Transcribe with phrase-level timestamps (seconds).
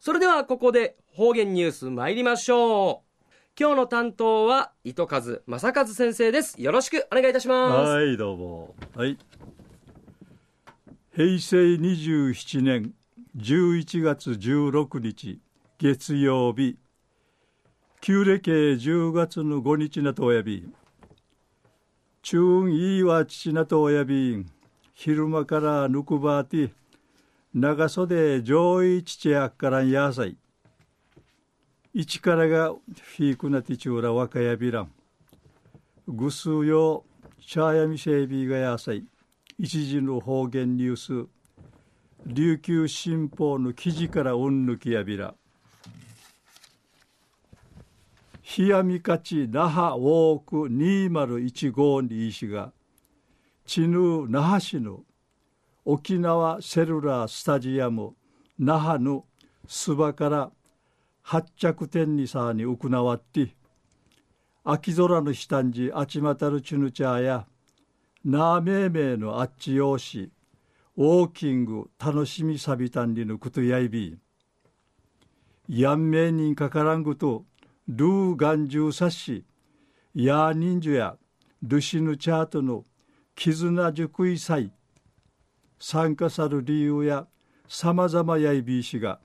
[0.00, 3.32] それではここで方言ニュース参りましょう。
[3.58, 6.62] 今日の担当は糸数正和先生です。
[6.62, 7.90] よろしくお願いいたします。
[7.90, 8.74] はいどうも。
[8.94, 9.18] はい。
[11.12, 12.94] 平成27年
[13.36, 15.40] 11月16日
[15.78, 16.78] 月曜日。
[18.00, 20.72] 旧暦10月の5日なとおやび。
[22.22, 24.46] 中いいは父なとおやび。
[24.94, 26.70] 昼間からぬくばて
[27.54, 30.36] 長袖上位父やからんやさい。
[31.94, 34.92] 一からがフィークナティチューラ若やびらん。
[36.06, 37.04] ぐすうよ
[37.40, 39.04] チャーヤミセイビーがやさい。
[39.58, 41.28] 一時の方言ニュース。
[42.26, 45.34] 琉球新報の記事からうんぬきやびら
[48.58, 52.72] 冷やみかち那覇ウォーク2015にいしが。
[53.64, 55.00] ちぬ那覇市の
[55.90, 58.14] 沖縄セルラースタジアム
[58.58, 59.24] 那覇の
[59.66, 60.50] すばから
[61.22, 63.54] 発着点にさに行わって
[64.64, 67.46] 秋空の下んじあちまたるちぬちゃや
[68.22, 70.30] なめめのあっちようし
[70.98, 74.18] ウォーキング楽しみさびたんりのことやいび
[75.70, 77.46] やんめいにんかからんぐと
[77.88, 79.46] ルーガンジューサッシ
[80.14, 81.16] やーンジュや
[81.62, 82.84] ルシヌチャートの
[83.34, 84.70] 絆熟い祭
[85.78, 87.26] 参加さる理由や
[87.68, 89.20] さまざまやいびいしが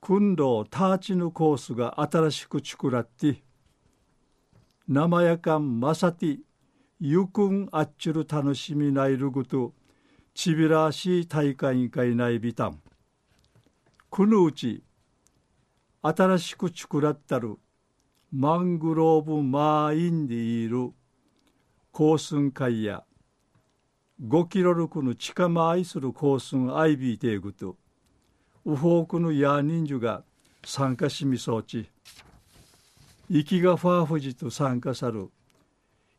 [0.00, 3.42] 訓導ターチのコースが新しく作らって
[4.86, 6.38] 生やかんまさて
[7.00, 9.74] ゆくんあっちゅる楽しみないるぐと
[10.34, 12.80] ちびらしい大会委員会ないびたん。
[14.08, 14.82] このうち
[16.00, 17.58] 新しく作らったる
[18.32, 20.92] マングローブマーインでいる
[21.92, 23.04] 高寸会や
[24.20, 27.76] 5キロルクの近ま愛する高寸アイビーテーグと
[28.64, 30.24] ウフォークのヤーニンジュが
[30.64, 31.88] 参加しみそうち
[33.30, 35.30] 生きがファーフジと参加さる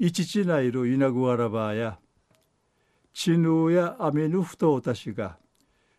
[0.00, 1.98] いちちないる稲ぐわらばや
[3.12, 5.36] ちぬやアメヌフトウたしが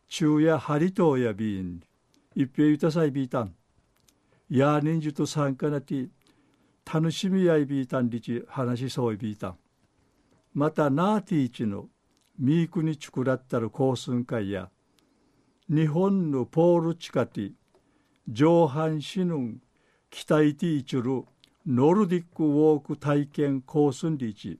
[0.09, 1.79] 中やハリトウやビーン
[2.35, 3.55] 一平ゆたさいビータン
[4.49, 6.09] ヤーニンジュと参加なて
[6.91, 9.55] 楽しみやいビータンりち話しそういビータン
[10.55, 11.89] またナーティーチの
[12.39, 14.69] ミークにちくらったる高寸会や
[15.69, 17.51] 日本のポールチカティ
[18.29, 19.49] 上半身の
[20.09, 21.25] 期待ティーチュル
[21.67, 24.59] ノルディックウォーク体験コースンリーチ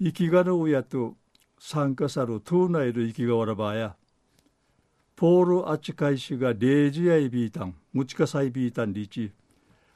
[0.00, 1.16] 生きがのうやと
[1.58, 3.96] 参加さるトゥーナイル生きがわらばや
[5.16, 9.32] ポールアチカイシがレージアイビータンムチカサイビータンリーチ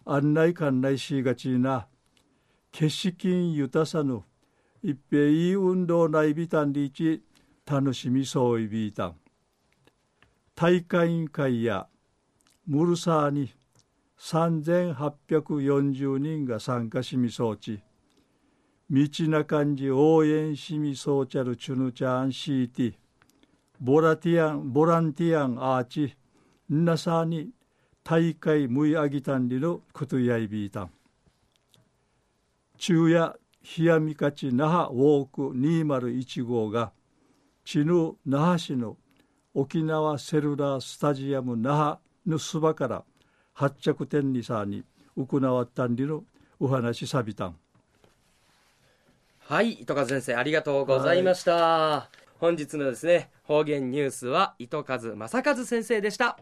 [0.05, 1.87] 案内館内しがちな
[2.73, 4.23] 決し金ゆたさぬ
[4.83, 7.23] 一平いい運動内ビタンリーチ
[7.67, 9.17] 楽しみそういビータン
[10.55, 11.87] 大会委員会や
[12.67, 13.53] ムルサーに
[14.19, 17.81] 3840人が参加しみそうち。
[18.91, 22.95] 道な感じ応援しみそうちゃるチュヌチャンシーティ。
[23.81, 26.17] ボラティアンボランティアンアーチ。
[26.73, 27.51] んなさに
[28.03, 30.91] 大会むいあぎたんりのことやいびいたん。
[32.77, 33.39] 昼夜
[33.77, 36.93] 冷やみかち那覇ウォーク201号が
[37.65, 38.97] ちぬ那覇市の
[39.53, 43.05] 沖縄セルラースタジアム那覇のすばから
[43.53, 44.85] 発着点にさに
[45.17, 46.25] 行わったんりの
[46.59, 47.57] お話さびたん。
[49.41, 56.39] はい糸数先生ありがとうございました、はい、本日のですね方言ニュースは糸数正和先生でした